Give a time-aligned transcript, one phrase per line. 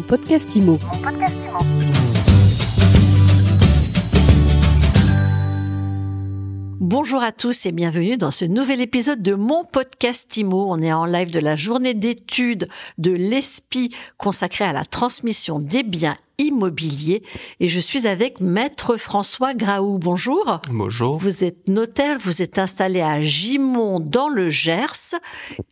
[0.00, 0.78] Podcast IMO.
[6.80, 10.70] Bonjour à tous et bienvenue dans ce nouvel épisode de mon podcast IMO.
[10.70, 15.82] On est en live de la journée d'études de l'ESPI consacrée à la transmission des
[15.82, 17.22] biens immobilier
[17.60, 19.98] et je suis avec maître François Graou.
[19.98, 20.60] Bonjour.
[20.70, 21.16] Bonjour.
[21.18, 25.16] Vous êtes notaire, vous êtes installé à Gimont dans le Gers.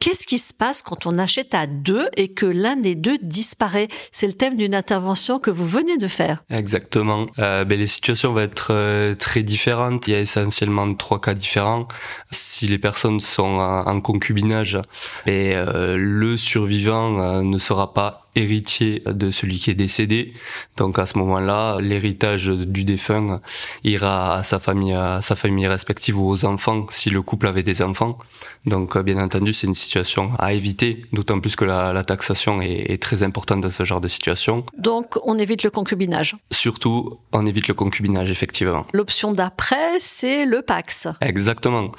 [0.00, 3.88] Qu'est-ce qui se passe quand on achète à deux et que l'un des deux disparaît?
[4.12, 6.44] C'est le thème d'une intervention que vous venez de faire.
[6.50, 7.26] Exactement.
[7.38, 10.06] Euh, ben, les situations vont être euh, très différentes.
[10.08, 11.86] Il y a essentiellement trois cas différents.
[12.30, 14.78] Si les personnes sont en, concubinage,
[15.26, 20.32] et, ben, euh, le survivant euh, ne sera pas héritier de celui qui est décédé.
[20.76, 23.40] Donc à ce moment-là, l'héritage du défunt
[23.82, 27.62] ira à sa famille, à sa famille respective ou aux enfants si le couple avait
[27.62, 28.18] des enfants.
[28.66, 33.22] Donc bien entendu, c'est une situation à éviter, d'autant plus que la, taxation est, très
[33.22, 34.64] importante dans ce genre de situation.
[34.76, 36.36] Donc on évite le concubinage.
[36.50, 38.86] Surtout, on évite le concubinage effectivement.
[38.92, 41.08] L'option d'après, c'est le Pax.
[41.20, 41.92] Exactement.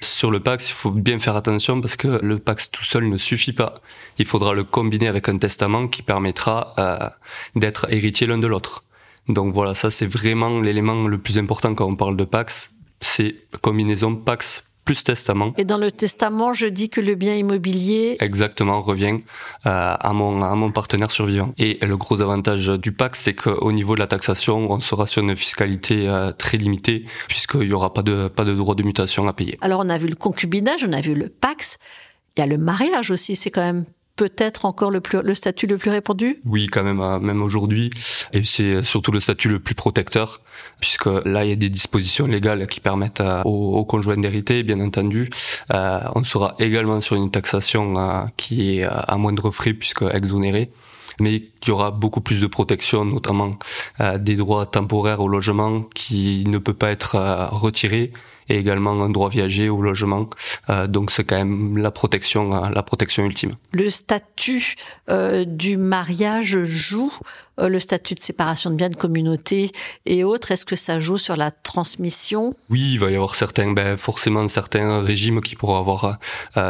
[0.00, 3.16] Sur le Pax, il faut bien faire attention parce que le Pax tout seul ne
[3.16, 3.74] suffit pas.
[4.18, 7.08] Il faudra le combiner avec un testament qui permettra euh,
[7.56, 8.84] d'être héritier l'un de l'autre.
[9.28, 13.36] Donc voilà, ça c'est vraiment l'élément le plus important quand on parle de Pax, c'est
[13.60, 15.54] combinaison Pax plus testament.
[15.58, 19.18] Et dans le testament, je dis que le bien immobilier exactement revient
[19.66, 21.54] euh, à mon à mon partenaire survivant.
[21.56, 25.22] Et le gros avantage du Pax, c'est qu'au niveau de la taxation, on sera sur
[25.22, 29.28] une fiscalité euh, très limitée puisqu'il y aura pas de pas de droit de mutation
[29.28, 29.56] à payer.
[29.60, 31.78] Alors on a vu le concubinage, on a vu le Pax,
[32.36, 33.84] il y a le mariage aussi, c'est quand même
[34.16, 36.38] peut-être encore le, plus, le statut le plus répandu?
[36.44, 37.90] Oui, quand même, euh, même aujourd'hui.
[38.32, 40.40] Et c'est surtout le statut le plus protecteur,
[40.80, 44.80] puisque là, il y a des dispositions légales qui permettent euh, aux, conjoints d'hériter, bien
[44.80, 45.30] entendu.
[45.72, 50.70] Euh, on sera également sur une taxation euh, qui est à moindre frais, puisque exonérée
[51.20, 53.58] mais il y aura beaucoup plus de protection, notamment
[54.18, 58.12] des droits temporaires au logement qui ne peut pas être retiré
[58.48, 60.28] et également un droit viager au logement.
[60.70, 63.52] Euh, donc c'est quand même la protection, euh, la protection ultime.
[63.72, 64.76] Le statut
[65.10, 67.12] euh, du mariage joue
[67.60, 69.70] euh, le statut de séparation de biens de communauté
[70.06, 70.50] et autres.
[70.52, 72.54] Est-ce que ça joue sur la transmission?
[72.70, 76.18] Oui, il va y avoir certains, ben, forcément certains régimes qui pourront avoir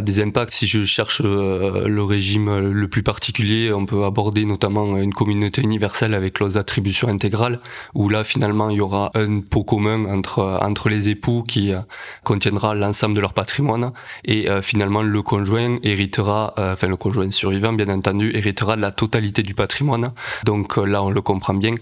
[0.00, 0.54] des impacts.
[0.54, 6.14] Si je cherche le régime le plus particulier, on peut aborder notamment une communauté universelle
[6.14, 7.60] avec clause d'attribution intégrale,
[7.94, 11.80] où là finalement il y aura un pot commun entre entre les époux qui euh,
[12.24, 13.92] contiendra l'ensemble de leur patrimoine
[14.24, 18.90] et euh, finalement le conjoint héritera, euh, enfin le conjoint survivant bien entendu, héritera la
[18.90, 20.12] totalité du patrimoine.
[20.44, 21.74] Donc là on le comprend bien.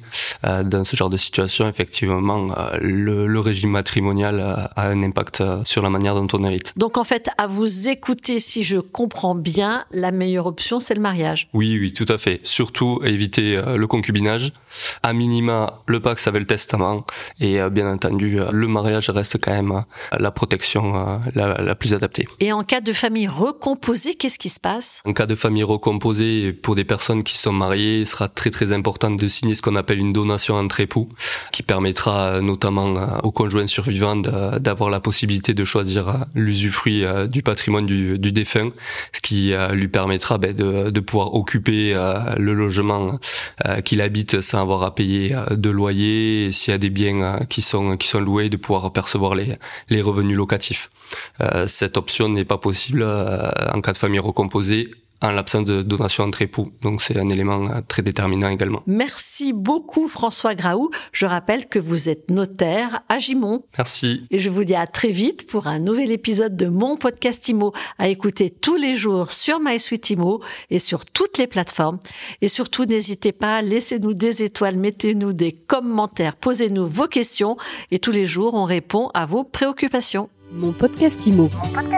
[0.42, 2.48] dans ce genre de situation, effectivement,
[2.80, 6.72] le, le régime matrimonial a un impact sur la manière dont on hérite.
[6.76, 11.00] Donc en fait, à vous écouter, si je comprends bien, la meilleure option c'est le
[11.00, 11.48] mariage.
[11.52, 12.40] Oui, oui, tout à fait.
[12.42, 14.52] Surtout éviter le concubinage.
[15.02, 17.04] À minima, le pacte avec le testament
[17.40, 19.65] et bien entendu, le mariage reste quand même
[20.18, 22.26] la protection euh, la, plus adaptée.
[22.40, 25.02] Et en cas de famille recomposée, qu'est-ce qui se passe?
[25.04, 28.72] En cas de famille recomposée, pour des personnes qui sont mariées, il sera très très
[28.72, 31.08] important de signer ce qu'on appelle une donation entre époux,
[31.52, 37.42] qui permettra euh, notamment euh, aux conjoints survivants d'avoir la possibilité de choisir l'usufruit du
[37.42, 38.70] patrimoine du, défunt,
[39.12, 41.94] ce qui lui permettra ben, de, de, pouvoir occuper
[42.36, 43.18] le logement
[43.84, 47.96] qu'il habite sans avoir à payer de loyer, s'il y a des biens qui sont
[47.96, 49.55] qui sont loués, de pouvoir percevoir les
[49.88, 50.90] les, revenus locatifs.
[51.40, 54.90] Euh, cette option n'est pas possible euh, en cas de famille recomposée
[55.22, 56.72] en l'absence de donation entre époux.
[56.82, 58.82] Donc c'est un élément euh, très déterminant également.
[58.86, 60.90] Merci beaucoup François Graou.
[61.12, 63.64] Je rappelle que vous êtes notaire à Gimont.
[63.78, 64.26] Merci.
[64.30, 67.72] Et je vous dis à très vite pour un nouvel épisode de mon podcast IMO
[67.98, 71.98] à écouter tous les jours sur MySuite IMO et sur toutes les plateformes.
[72.42, 77.56] Et surtout n'hésitez pas, laissez-nous des étoiles, mettez-nous des commentaires, posez-nous vos questions
[77.90, 80.28] et tous les jours on répond à vos préoccupations.
[80.52, 81.50] Mon podcast IMO.
[81.52, 81.95] Mon podcast